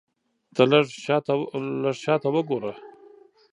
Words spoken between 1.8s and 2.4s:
شاته